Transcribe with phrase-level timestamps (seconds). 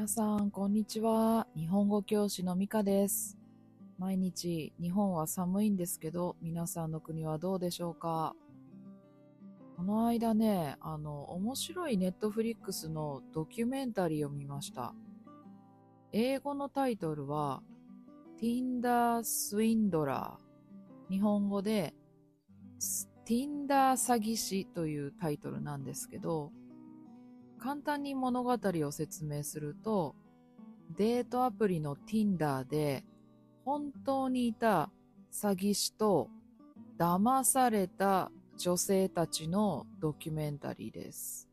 [0.00, 1.46] 皆さん、こんにちは。
[1.54, 3.36] 日本語教師のミカです。
[3.98, 8.34] 毎日、日本は寒いんですけど、皆さんの国はどうでしょうか？
[9.76, 14.94] この間ね、あの、面白いネットフリックスのドキュメンタリーを見ました。
[16.12, 17.62] 英語のタイトルは、
[18.40, 20.38] Tinder Swindler。
[21.10, 21.94] 日本語で、
[23.26, 26.52] Tinder 詐欺師というタイトルなんですけど、
[27.62, 30.16] 簡単に物語を説明すると、
[30.96, 33.04] デートアプリの Tinder で、
[33.64, 34.90] 本当にいた
[35.30, 36.30] 詐欺師と
[36.98, 41.48] 騙された女性たちのドキュメンタリーです。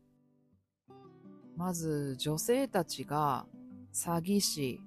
[1.56, 3.46] まず、女性たちが
[3.92, 4.80] 詐欺師、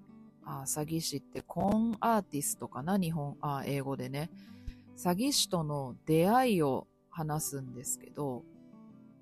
[0.44, 2.98] あ詐欺師ってコーンアーティストかな？
[2.98, 4.32] 日本、あ英語でね。
[4.98, 8.44] 詐欺師との出会いを話すんですけど、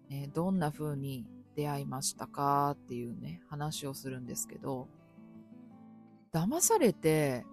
[0.10, 1.26] えどんな風に
[1.60, 4.88] 出会いましたかっていうね、話をするんですけど、
[6.34, 7.46] 騙されて、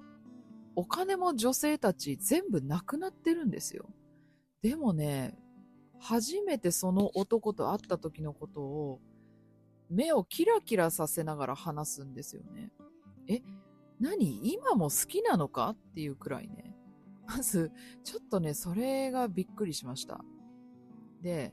[0.77, 3.89] お金も女性たち全部なくなってるんですよ。
[4.63, 5.37] でもね、
[5.99, 9.01] 初めてその男と会った時のことを、
[9.91, 12.71] 目をキラキラさせながら話すんですよね。
[13.27, 13.43] え、
[13.99, 16.77] 何今も好きなのかっていうくらいね。
[17.27, 17.73] まず、
[18.05, 20.25] ちょっとね、それがびっくりしました。
[21.23, 21.53] で、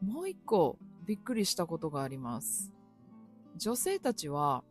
[0.00, 2.72] もう一個びっくりしたことがあります。
[3.56, 4.64] 女性たちは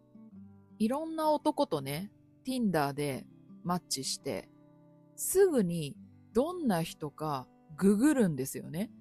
[0.80, 2.12] いろんな男とね、
[2.45, 3.26] Tinder で
[3.64, 4.50] マッチして、
[5.16, 5.95] すぐに
[6.34, 8.92] どんな人かググるんですよね。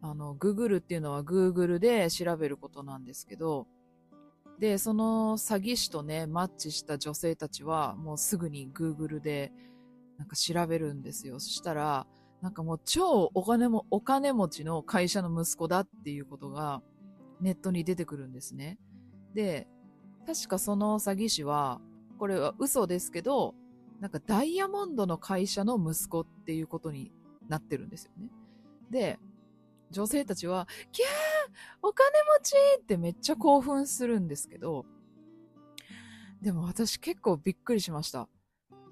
[0.00, 3.66] あの、ググるっていうのは Google で調べることなんですけど、
[4.58, 9.52] で、その詐欺師とね、マッチした女性たちはもうすぐに Google で
[10.18, 11.40] なんか調べるんですよ。
[11.40, 12.06] そしたら、
[12.42, 16.82] なんかもう超お金も、お金持ちの会社の息子だっていうことが
[17.40, 18.78] ネットに出てくるんですね。
[19.34, 19.68] で、
[20.26, 21.80] 確かその詐欺師は、
[22.18, 23.54] これは嘘ですけど、
[24.00, 27.12] なんかダイヤモンドの会社の息子っていうことに
[27.48, 28.30] なってるんですよね。
[28.90, 29.18] で、
[29.90, 31.08] 女性たちは、キャー
[31.82, 34.86] お金持ちってめっちゃ興奮するんですけど、
[36.40, 38.28] でも私結構びっくりしました。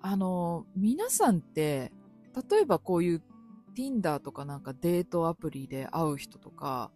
[0.03, 1.93] あの、皆さんって、
[2.51, 3.23] 例えばこういう
[3.79, 6.91] Tinder とかなんかデートアプリで会う人とか、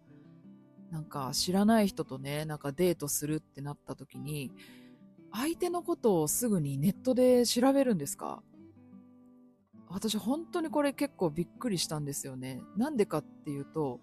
[0.91, 4.51] なんか知らない人とね、なんかデートするってなった時に、
[5.31, 8.43] 相手のことをすぐにネットで調べるんですか？
[9.87, 12.61] 私本当にこれ結構びっくりしたんですよね。
[12.75, 14.01] なんでかっていうと、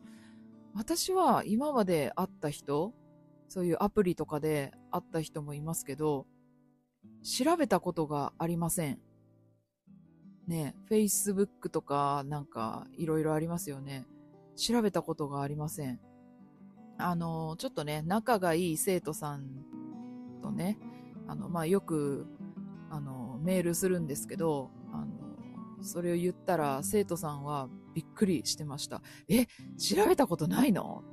[0.74, 2.94] 私は今まで会った人、
[3.48, 6.26] そういうアプリとかで会った人もいますけど、
[7.22, 9.00] 調べたことがありません。
[10.50, 14.04] ね、Facebook とかなんかいろいろありますよね。
[14.56, 16.00] 調べたことがありません。
[16.98, 19.46] あの、ちょっとね、仲がいい生徒さん
[20.42, 20.76] とね、
[21.28, 22.26] あの、まあ、よく、
[22.90, 25.12] あの、メールするんですけど、あの、
[25.82, 29.02] それを言ったら生徒さんはびっくりしてました。
[29.28, 29.46] え、
[29.78, 31.04] 調べたことないの？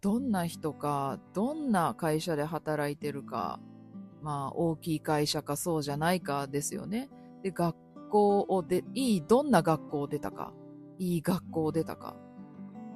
[0.00, 3.60] どんな人か、どんな会社で働いてるか、
[4.22, 7.10] まあ、大きい会社かそうじゃないかですよね。
[7.42, 7.76] で、学
[8.14, 10.54] 校をで、いい、どんな学校を出たか、
[10.98, 12.16] いい学校を出たか、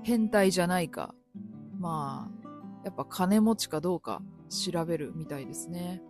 [0.05, 1.13] 変態じゃないか、
[1.81, 2.49] まあ、
[2.85, 6.03] やっぱ金持ちかどうか調べるみたいですね。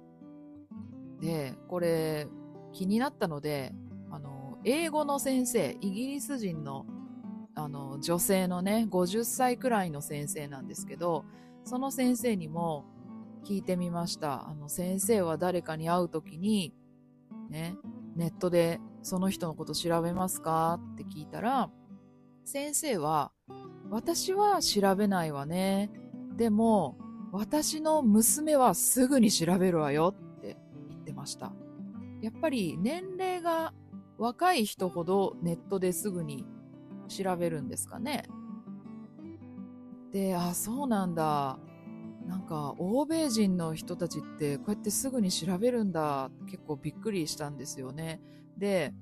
[1.23, 2.29] で、これ
[2.73, 3.73] 気になったので、
[4.11, 6.85] あの、英語の先生、イギリス人の
[7.55, 11.25] あの、女性のね、50歳くらいの先生なんですけど、
[11.65, 12.85] その先生にも
[13.45, 14.49] 聞いてみました。
[14.49, 16.73] あの、先生は誰かに会うときに、
[17.49, 17.75] ね、
[18.19, 20.81] ネットでその人のこと調べますか？
[20.95, 21.71] って聞いたら、
[22.45, 23.31] 先生は、
[23.91, 25.91] 私は調べないわね。
[26.37, 26.99] でも、
[27.31, 30.57] 私の娘はすぐに調べるわよって
[30.89, 31.53] 言ってました。
[32.21, 33.73] やっぱり年齢が
[34.19, 36.45] 若い人ほどネットですぐに
[37.07, 38.25] 調べるんですかね。
[40.11, 41.61] で、あ、そうなんだ。
[42.29, 46.31] なんか、欧米人の人たちってこうやってすぐに調べるんだ。
[46.47, 48.21] 結構びっくりしたんですよね。
[48.59, 48.93] で、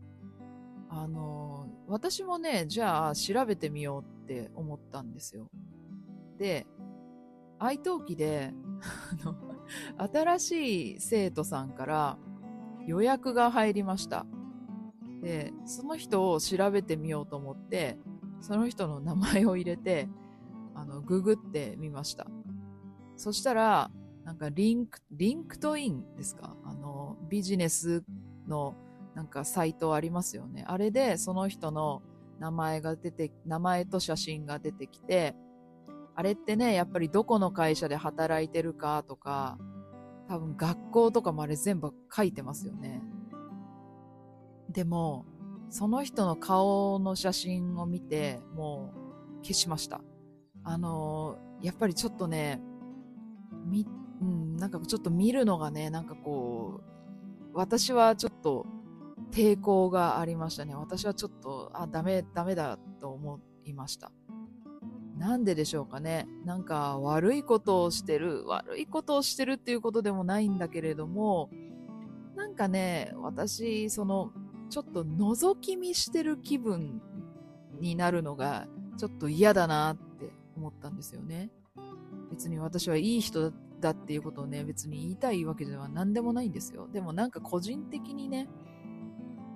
[0.88, 5.48] あの、私もね、じゃあ調べてみようって思ったんですよ。
[6.38, 6.68] で、
[7.58, 8.54] italki で、
[9.98, 12.18] 新しい生徒さんから
[12.86, 14.24] 予約が入りました。
[15.20, 17.98] で、その人を調べてみようと思って、
[18.40, 20.08] その人の名前を入れて、
[20.76, 22.28] あの、ググってみました。
[23.16, 23.90] そしたら、
[24.24, 26.56] なんかリンク、 LinkedIn ですか？
[26.64, 28.04] あの、ビジネス
[28.48, 28.74] の
[29.14, 30.64] なんかサイトありますよね。
[30.66, 32.02] あれでその人の
[32.38, 35.34] 名前が出て、名前と写真が出てきて、
[36.14, 39.58] あれってね、やっぱりどこの会社で働いてるかとか、
[40.28, 43.02] 多分学校とかもあれ全部書いてますよね。
[44.70, 45.24] でも、
[45.70, 48.92] その人の顔の写真を見て、も
[49.40, 50.00] う消しました。
[50.64, 52.60] あの、やっぱりちょっとね、
[53.66, 53.86] み、
[54.20, 56.96] うん、なんかちょっと見るのがね、なんかこう、
[57.54, 58.66] 私はちょっと
[59.30, 60.74] 抵抗がありましたね。
[60.74, 64.12] 私はちょっと、あ、ダメ、ダメだと思いました。
[65.18, 66.28] なんででしょうかね。
[66.44, 71.50] なんか悪いことをしてる、悪いことをしてるっていうことでもないんだけれども、
[72.36, 74.32] なんかね、私、その、
[74.68, 77.00] ちょっと覗き見してる気分
[77.80, 78.66] になるのが、
[78.98, 81.50] ちょっと嫌だなって思ったんですよね。
[82.30, 86.88] 別に私はいい人だっていうことをね、別に言いたいわけでは何でもないんですよ。
[86.92, 88.48] でもなんか個人的にね、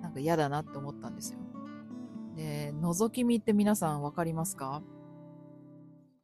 [0.01, 1.39] なんか嫌だなって思ったんですよ。
[2.35, 4.81] で、覗き見って皆さんわかりますか？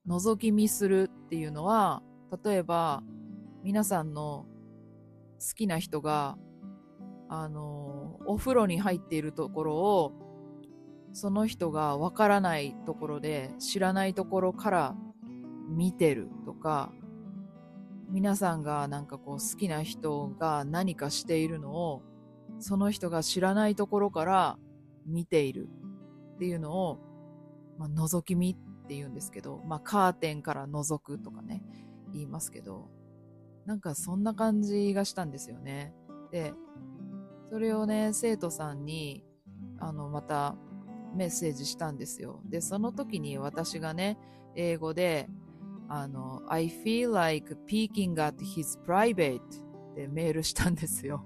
[0.08, 2.02] 覗き見するっていうのは、
[2.44, 3.04] 例えば、
[3.64, 4.46] 皆さんの
[5.40, 6.38] 好きな人が、
[7.28, 10.14] あの、お風呂に入っているところを、
[11.12, 14.96] その人がわからないところで、知らないところから
[15.68, 16.92] 見てるとか、
[18.10, 22.04] 皆さんがなんかこう好きな人が何かしているのを、
[22.60, 24.58] その人が知らないところから
[25.06, 25.68] 見ている
[26.36, 27.00] っていうのを、
[27.78, 31.64] まあ、覗き見って言うんですけど、まあ、カーテンから覗くとかね、
[32.14, 32.90] 言いますけど、
[33.66, 35.94] なんかそんな感じがしたんですよね。
[36.32, 36.54] で、
[37.50, 39.26] それをね、生徒さんに、
[39.80, 40.56] あの、また
[41.16, 42.42] メッセージしたんですよ。
[42.46, 44.18] で、その時に私がね、
[44.56, 45.30] 英語で、
[45.90, 51.24] あの、I feel like peeking at his private ってメールしたんですよ。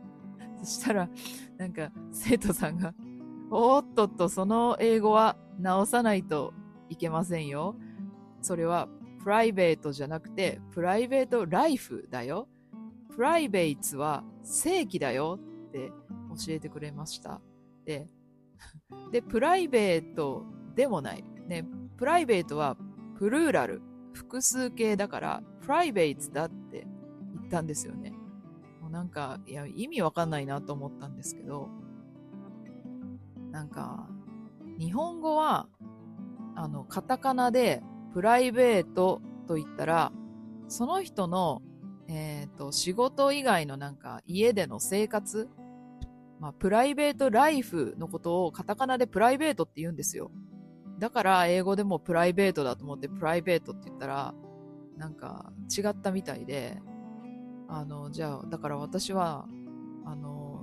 [0.62, 1.08] そしたら、
[1.56, 2.94] なんか、生徒さんが、
[3.50, 6.52] おっとっと、その英語は直さないと
[6.88, 7.76] いけませんよ。
[8.42, 8.88] それは
[9.22, 12.48] プライベートじゃなくて、プライベートライフだよ。
[13.14, 15.92] プライベートは正規だよって
[16.46, 17.40] 教えてくれました。
[17.84, 18.06] で、
[19.12, 21.24] で、プライベートでもない。
[21.46, 21.66] ね、
[21.96, 22.76] プライベートは
[23.18, 26.86] プルーラル、複数形だから、プライベートだって
[27.34, 28.12] 言ったんですよね。
[28.80, 31.68] もうなんか、いや、意味わかんないなと思ったんですけど、
[33.50, 34.08] なんか、
[34.78, 35.68] 日本語は
[36.54, 40.12] あの、カタカナでプライベートと言ったら、
[40.68, 41.62] その人の、
[42.06, 45.48] えっ、ー、と、仕事以外のなんか家での生活、
[46.38, 50.30] まあ、プライベートライフのことをカタカナでプライベートって言うんですよ。
[51.00, 54.34] だから英語でもプライベートだと思ってプライベートって言ったら、
[54.96, 56.80] なんか違ったみたいで、
[57.68, 59.48] あの、じゃあ、だから私は、
[60.04, 60.60] あの、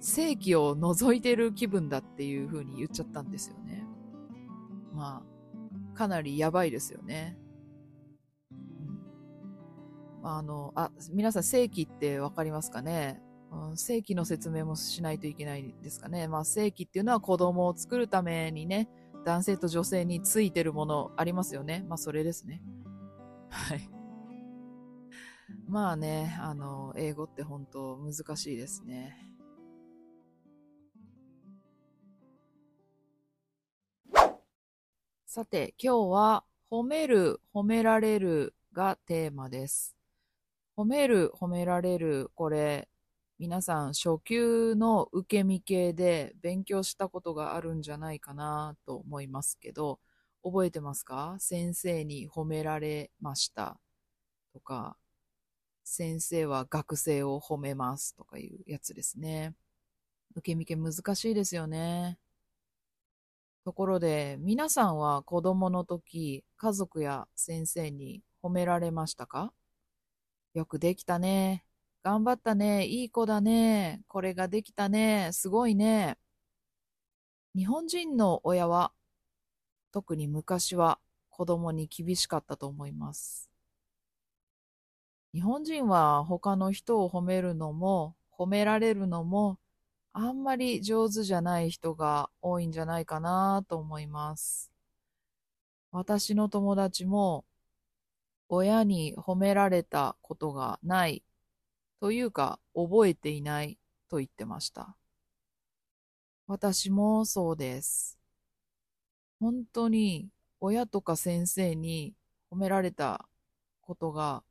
[0.00, 3.84] 正規を覗いてる気分だっていう風に言っちゃったんですよね。
[4.92, 5.24] ま
[5.94, 7.38] あ、かなりやばいですよね。
[8.50, 8.54] う
[10.24, 13.20] ん、あの、あ、皆さん正規ってわかりますかね、
[13.50, 16.28] うん、正規の説明もしないといけないですかね？
[16.28, 18.88] まあ正規っていうのは子供を作るためにね、
[19.24, 21.84] 男性と女性についてるものありますよね。
[21.88, 22.62] まあそれですね。
[23.48, 23.88] はい。
[25.68, 29.28] まあね、あの、英語って本当難しいですね。
[35.26, 39.96] さて、今日は褒める、褒められるがテーマです。
[40.76, 42.88] 褒める、褒められる、これ、
[43.42, 49.98] 皆さん初級の受け身系で勉強したことがあるんじゃないかなと思いますけど、
[50.44, 51.34] 覚えてますか？
[51.40, 53.80] 先生に褒められました
[54.52, 54.96] とか、
[55.82, 59.54] 先生は学生を褒めますとかいうやつですね。
[60.36, 62.20] 受け身系難しいですよね。
[63.64, 69.52] ところで、皆さんは子供の時、家族や先生に褒められましたか？
[70.54, 71.64] よくできたね。
[72.02, 72.86] 頑張ったね。
[72.86, 74.02] いい子だね。
[74.08, 75.30] これができたね。
[75.32, 76.18] すごいね。
[77.54, 78.92] 日本人の親は、
[79.92, 80.98] 特に昔は
[81.30, 83.50] 子供に厳しかったと思います。
[85.32, 89.58] 日本人は他の人を褒めるのも、褒められるのも
[90.14, 94.70] あんまり上手じゃない人が多いんじゃないかなと思います。
[95.90, 97.46] 私の友達も
[98.48, 101.22] 親に褒められたことがない
[102.02, 103.78] というか覚えていない
[104.10, 104.96] と言ってました。
[106.48, 108.18] 私もそうです。
[109.38, 110.28] 本当に
[110.58, 112.16] 親とか先生に
[112.50, 113.28] 褒められた
[113.82, 114.42] ことが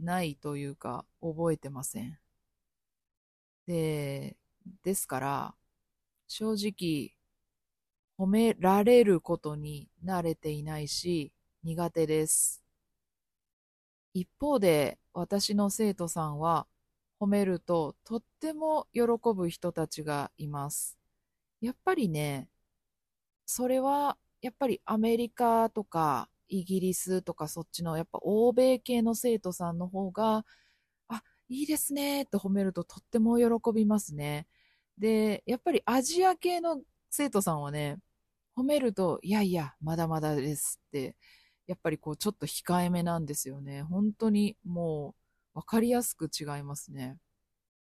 [0.00, 2.18] ないというか覚えてません。
[3.68, 4.36] で、
[4.82, 5.54] ですから、
[6.26, 7.14] 正直、
[8.18, 12.64] 褒められることに慣れていないし、苦手です。
[14.14, 16.66] 一方で私の生徒さんは
[17.22, 19.02] 褒めるととっても喜
[19.32, 20.98] ぶ人たちがいます。
[21.60, 22.48] やっぱりね、
[23.46, 30.44] それはやっぱりアメリカとかイギリスとかそっちのやっぱ欧米系の生徒さんの方が、
[31.08, 34.48] あ、いいですねって褒めるととっても喜びますね。
[34.98, 37.98] で、やっぱりアジア系の生徒さんはね、
[38.56, 41.16] 褒めると、いやいや、まだまだですって、
[41.68, 43.82] やっぱりこうちょっと控えめなんですよね。
[43.84, 45.21] 本当にもう
[45.54, 47.18] 分かりやすく違いますね。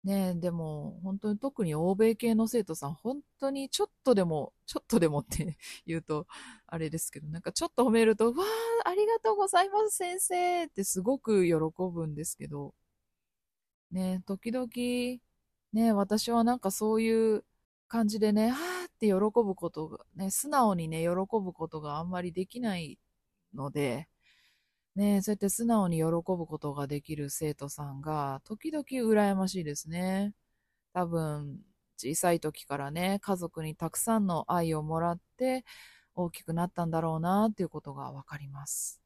[0.04, 6.26] ねえ、でも、本当に特に欧米系の生徒さん、本当にちょっとでも、ちょっとでもって 言うと、
[6.66, 8.44] あれですけど、なんかちょっと褒めると、わ
[8.84, 11.54] あ、ありがとうございます、先生ってすごく喜
[11.92, 12.74] ぶんですけど、
[13.92, 14.68] ねえ、時々、
[15.72, 17.44] ね、私はなんかそういう
[17.88, 21.08] 感じでね、はーって喜ぶことが、ね、素直にね、喜
[21.40, 22.98] ぶことがあんまりできない
[23.54, 24.08] ので、
[24.94, 30.34] ね、そうやって素直に喜ぶことができる生徒さんが、時々羨ましいですね。
[30.92, 31.60] 多分、
[31.96, 35.64] 小さい時からね、家族にたくさんの愛をもらって、
[36.14, 39.00] 大きくなったんだろうな、っていうことがわかります。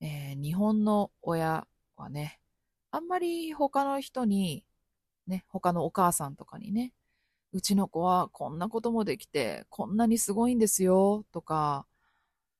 [0.00, 1.66] えー、日本の親
[1.96, 2.40] はね、
[2.90, 4.64] あんまり他の人に、
[5.26, 6.92] ね、他のお母さんとかにね、
[7.52, 11.86] うちの子はこんなこともできて、こんなにすごいんですよ、とか、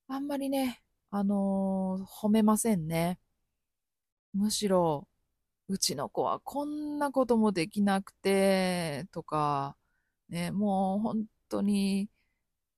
[0.09, 0.83] あんまりね、
[1.19, 3.19] あのー、褒めませんね。
[4.35, 5.09] むしろ、
[5.69, 9.77] うちの子はこんなこともできなくて、とか、
[10.29, 12.11] ね、もう本当に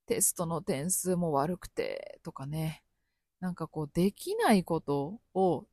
[0.06, 2.84] テストの点数も悪くて、とかね、
[3.40, 5.66] なんかこう、できないことを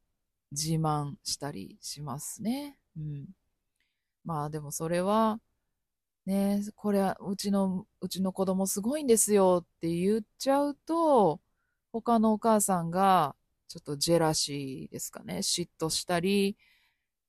[0.51, 2.79] 自慢したりしますね。
[2.97, 3.27] うん。
[4.25, 5.39] まあでもそれは、
[6.25, 11.41] ね、これはうちの、うちの子供すごいんですよって言っちゃうと、
[12.01, 13.37] 他のお母さんが
[13.69, 16.57] ちょっとジェラシーですかね、嫉妬したり、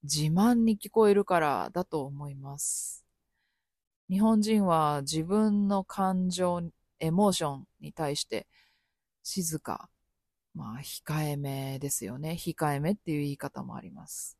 [0.02, 3.04] 自慢に聞こえるからだと思います。
[4.10, 6.62] 日本人は自分の感情、
[6.98, 8.48] エモーションに対して
[9.22, 9.88] 静か、
[10.52, 12.32] まあ控えめですよね。
[12.32, 14.36] 控えめっていう言い方もあります。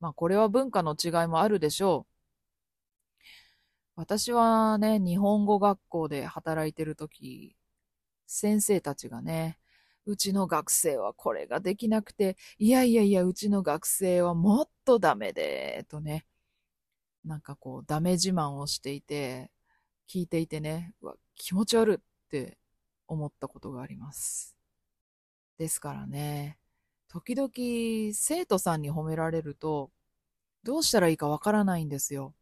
[0.00, 2.12] まあこれは文化の違いもあるでしょう。
[3.96, 7.54] 私はね、日本語学校で働いてるとき、
[8.26, 9.57] 先生たちがね、
[10.08, 16.24] うちの学生はこれができなくて、いやいやいや、うちの学生はもっとダメで、とね、
[17.24, 19.50] なんかこう、ダメ自慢をしていて、
[20.08, 22.58] 聞いていてね、うわ、気持ち悪って
[23.06, 24.56] 思ったことがあります。
[25.58, 26.58] ですからね、
[27.08, 27.50] 時々
[28.14, 29.90] 生徒さんに褒められると、
[30.62, 32.34] どうしたらいいかわからないんですよ。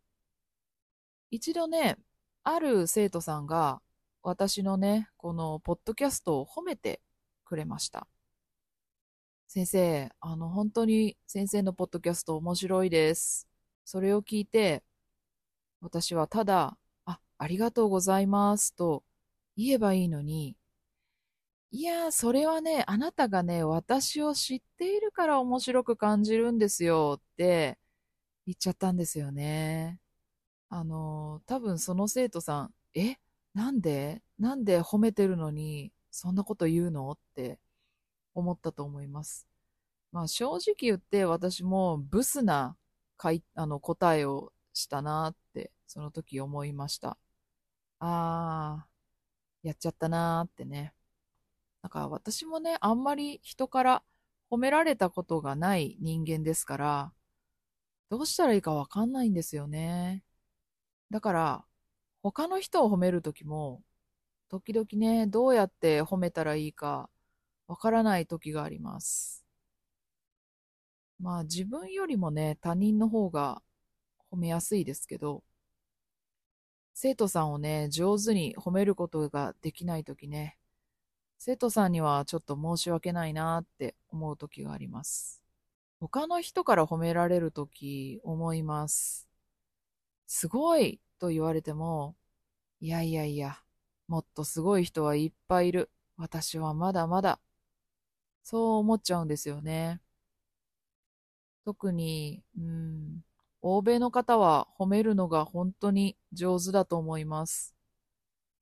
[1.33, 1.97] 一度ね、
[2.45, 3.83] ある生徒さんが、
[4.23, 7.01] 私のね、このポッドキャストを褒めて
[7.47, 8.07] くれました。
[9.49, 13.49] 先生、あの、本当に先生のポッドキャスト面白いです。
[13.85, 14.83] それを聞いて、
[15.81, 16.77] 私はただ、
[17.07, 19.05] あ、ありがとうございますと
[19.57, 20.57] 言えばいいのに、
[21.71, 27.79] いや、それはね、あなたがね、私を知っているから面白く感じるんですよって
[28.47, 30.01] 言っちゃったんですよね。
[30.71, 33.17] あの、多分その生徒さん、え
[33.55, 34.23] なんで？
[34.39, 37.11] なんで褒めてるのに、そんなこと言うの？
[37.11, 37.59] って
[38.35, 39.47] 思ったと思います。
[40.13, 42.77] まあ正直言って私もブスな
[43.19, 47.19] かいあの答えをしたなってその時思いました。
[47.99, 48.87] ああ、
[49.63, 50.95] やっちゃったなーってね。
[51.83, 54.03] なんか私もね、あんまり人から
[54.51, 57.13] 褒められたことがない人間ですから、
[58.09, 60.23] どうしたらいいかわかんないんですよね。
[61.11, 61.65] だから、
[62.23, 63.83] 他の人を褒めるときも、
[64.49, 67.11] 時々ね、どうやって褒めたらいいか
[67.67, 69.45] わからない時があります。
[71.19, 73.63] まあ自分よりもね、他人の方が
[74.31, 75.43] 褒めやすいですけど、
[76.95, 80.59] 生徒さんをね、上手に褒めることができない時ね、
[81.39, 85.43] 生徒さんにはちょっと申し訳ないなって思う時があります。
[86.01, 89.29] 他の人から褒められる時思います。
[90.27, 92.17] すごいと言われても、
[92.81, 93.59] いやいやいや、
[94.09, 95.91] もっとすごい人はいっぱいいる。
[96.17, 97.41] 私はまだまだ。
[98.43, 100.01] そう思っちゃうんですよね。
[101.65, 103.25] 特に、うん、
[103.61, 107.75] 欧米の方は褒めるのが本当に上手だと思います。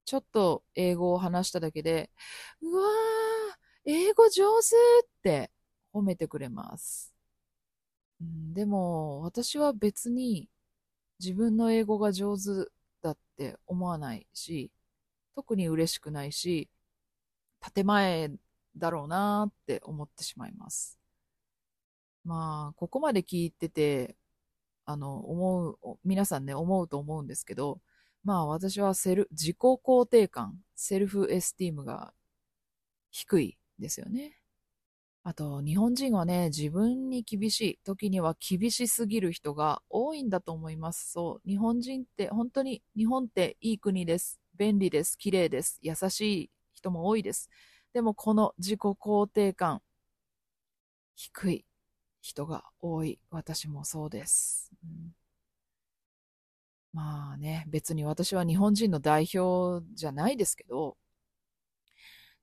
[0.05, 2.09] ちょっと英語を話しただけで、
[2.61, 4.75] うわー、英語上手
[5.05, 5.51] って
[5.93, 7.13] 褒めてくれます。
[8.21, 10.49] うん、でも、私は別に
[11.19, 12.69] 自分の英語が上手
[13.01, 14.71] だって思わないし、
[15.35, 16.69] 特に嬉しくないし、
[17.73, 18.31] 建前
[18.77, 20.99] だろうなって思ってしまいます。
[22.23, 24.17] まあ、ここまで聞いてて、
[24.85, 27.81] あの、思う、皆さんね、思うと思うんですけど、
[28.23, 32.13] まあ私はセル、自己肯定感、セルフエスティームが
[33.11, 34.39] 低いですよね。
[35.23, 41.11] あと、日本人はね、自分に厳しい、時には厳しすぎる人が多いんだと思います。
[41.11, 41.49] そう。
[41.49, 44.39] 日本人って本当に、日本っていい国です。
[44.57, 45.17] 便利です。
[45.17, 45.79] 綺麗です。
[45.81, 47.49] 優しい人も多いです。
[47.93, 49.81] でもこの自己肯定感、
[51.15, 51.65] 低い
[52.21, 53.19] 人が多い。
[53.29, 54.71] 私もそうです。
[54.83, 55.15] うん、
[56.93, 60.97] まあね、別に私は日本人の代表じゃないですけど、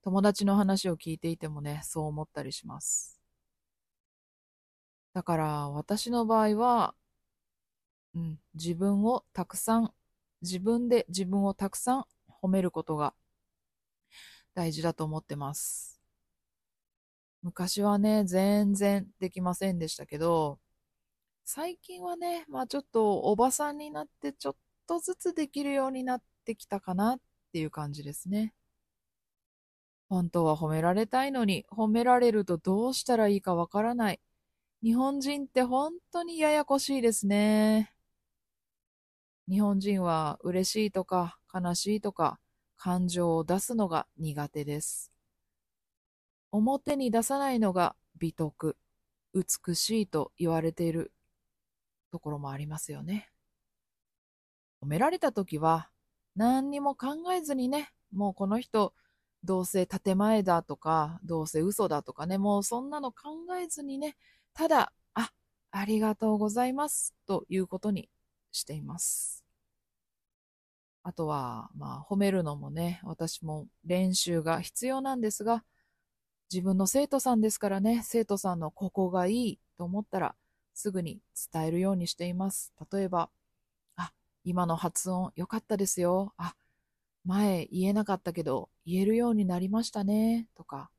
[0.03, 3.19] 友達の話を聞いていてもね、そう思ったりします。
[5.13, 6.95] だから私の場合は、
[8.15, 9.93] うん、自分をたくさん、
[10.43, 12.05] 自分で自分をたくさん
[12.43, 13.15] 褒めることが
[14.53, 15.99] 大事だと思ってます。
[17.41, 20.59] 昔はね、全然できませんでしたけど、
[21.45, 24.55] 最近はね、まあちょっとおばさんになってちょっ
[24.87, 27.19] とずつできるようになってきたかなっ
[27.51, 28.53] ていう感じですね。
[30.09, 34.21] 本当は褒められたいのに、褒められるとどうしたらいいかわからない。
[34.83, 37.93] 日本人って本当にややこしいですね。
[39.49, 42.39] 日本人は嬉しいとか悲しいとか
[42.77, 45.11] 感情を出すのが苦手です。
[46.51, 48.77] 表に出さないのが美徳、
[49.33, 51.11] 美しいと言われている
[52.11, 53.31] ところもありますよね。
[54.81, 55.89] 褒められた時は
[56.35, 58.93] 何にも考えずにね、もうこの人
[59.43, 63.29] どうせ建前だとか、どうせ嘘だとかね、もうそんなの考
[63.61, 64.15] えずにね、
[64.53, 65.31] ただ、あ、
[65.71, 68.09] ありがとうございますということに
[68.53, 69.43] しています。
[71.03, 75.65] あとは、まあ、褒めるのもね、私も練習が必要なんですが、
[76.51, 80.35] 自分の生徒さんですからね、生徒さんのここがいいと思ったら、
[80.73, 81.19] すぐに
[81.51, 82.73] 伝えるようにしています。
[82.91, 83.29] 例えば、
[83.97, 84.13] あ、
[84.45, 86.33] 今の発音良かったですよ。
[86.37, 86.55] あ、
[87.25, 90.47] 前言えなかったけど言えるようになりましたね。
[90.55, 90.89] とか、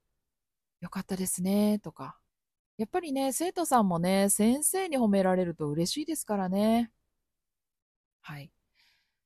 [0.81, 1.79] 良かったですね。
[1.79, 2.19] とか。
[2.77, 6.91] やっぱりね、生徒さんもね、先生に褒められると嬉しいですからね。
[8.27, 8.51] はい。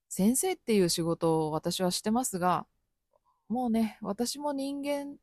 [0.08, 2.66] 先生っていう仕事を私はしてますが、
[3.48, 5.18] もうね、私も人間、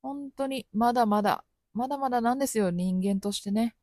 [0.00, 3.76] 本当にまだまだ、まだまだなんですよ、人間としてね。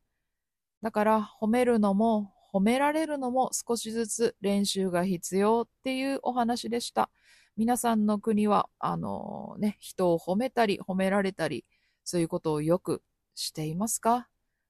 [0.81, 7.11] だから褒めるのも褒められるのも少しずつ練習が必要っていうお話でした。
[7.55, 11.63] 皆さんの国は、あのね、人を褒めたり褒められたり、
[12.03, 13.03] そういうことをよく
[13.35, 14.29] していますか？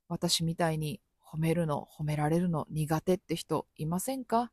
[0.10, 4.51] 私みたいに褒めるの、褒められるの苦手って人いませんか？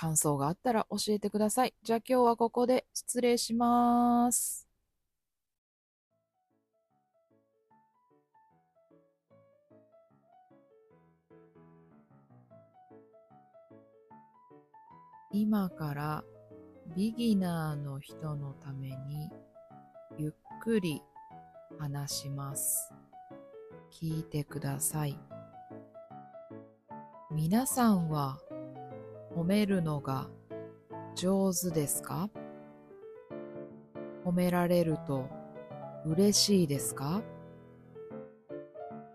[0.00, 1.74] 感想があったら教えてください。
[1.82, 4.66] じゃあ今日はここで失礼します。
[15.30, 16.24] 今から
[16.96, 19.30] ビギナーの人のために
[20.16, 20.32] ゆっ
[20.62, 21.02] くり
[21.78, 22.90] 話します。
[23.92, 25.18] 聞いてください。
[27.30, 28.38] 皆さんは
[29.36, 30.28] 褒めるのが
[31.14, 32.28] 上手ですか？
[34.24, 35.28] 褒められると
[36.04, 37.22] 嬉しいですか？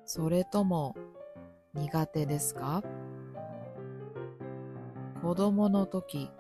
[0.05, 0.95] それとも
[1.73, 2.81] 苦手ですか？
[5.21, 6.31] 子供の時、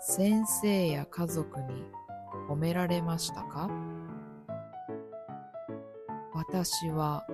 [0.00, 1.84] 先生や家族に
[2.48, 3.68] 褒められましたか？
[6.32, 7.26] 私は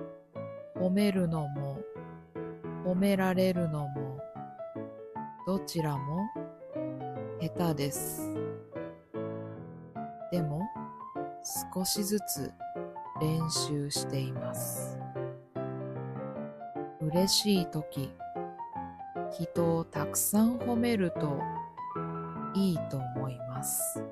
[0.75, 1.79] 褒めるのも
[2.83, 4.04] 褒められるのも
[5.45, 6.27] どちらも
[7.39, 8.33] 下手です。
[10.31, 10.61] でも
[11.73, 12.51] 少しずつ
[13.21, 14.97] 練習しています。
[16.99, 18.11] 嬉しい時
[19.31, 21.39] 人をたくさん褒めると
[22.55, 24.03] いいと思います。